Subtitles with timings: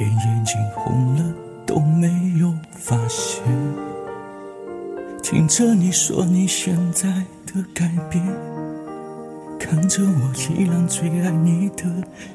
[0.00, 1.34] 连眼睛红了
[1.66, 2.08] 都没
[2.38, 3.44] 有发现。
[5.22, 7.08] 听着你说你现在
[7.46, 8.24] 的改变
[9.58, 11.84] 看着我依然最爱你的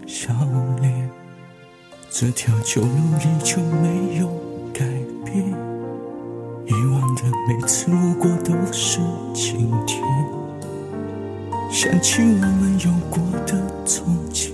[0.05, 0.31] 笑
[0.79, 1.09] 脸
[2.11, 2.87] 这条旧路
[3.19, 4.27] 依旧没有
[4.71, 4.85] 改
[5.25, 5.43] 变。
[6.67, 8.99] 以往的每次路过都是
[9.33, 10.01] 晴天
[11.71, 14.53] 想起我们有过的从前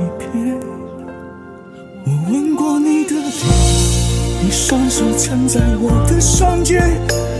[4.51, 6.81] 双手撑在我的双肩，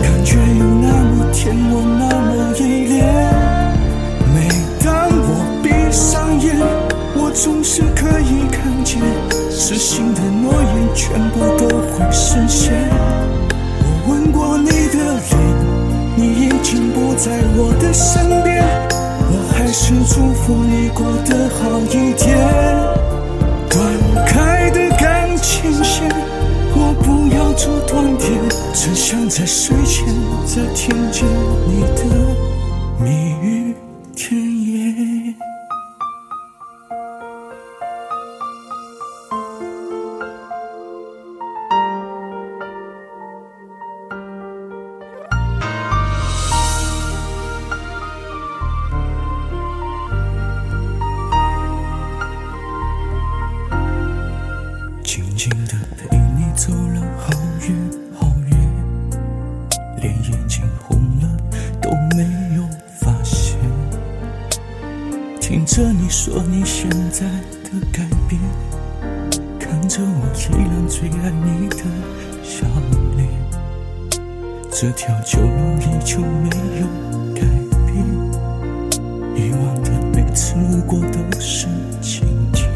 [0.00, 3.04] 感觉有那么甜，我那么依恋。
[4.34, 4.48] 每
[4.82, 6.56] 当我闭上眼，
[7.14, 8.98] 我总是可以看见，
[9.50, 12.72] 痴心的诺言全部都会实现。
[13.84, 14.96] 我吻过你的
[15.28, 15.36] 脸，
[16.16, 18.64] 你已经不在我的身边，
[19.28, 23.11] 我还是祝福你过得好一点。
[28.84, 30.08] 只想在睡前
[30.44, 31.24] 再听见
[31.68, 32.02] 你的
[32.98, 33.76] 蜜语
[34.16, 35.36] 甜言。
[55.04, 57.30] 静静的陪你走了好
[57.68, 58.01] 远好远，
[65.52, 67.26] 听着你说你现在
[67.62, 68.40] 的改变，
[69.60, 71.84] 看着我依然最爱你的
[72.42, 72.66] 笑
[73.18, 73.28] 脸，
[74.70, 76.48] 这条旧路依旧没
[76.80, 76.86] 有
[77.34, 77.42] 改
[77.84, 77.94] 变，
[79.36, 81.66] 以往的每次路过都是
[82.00, 82.66] 晴天。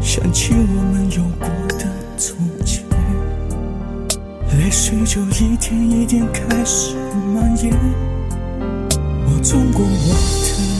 [0.00, 2.84] 想起我们有过的从前，
[4.60, 6.94] 泪水就一点一点开始
[7.34, 7.76] 蔓延。
[9.26, 10.79] 我转过我的，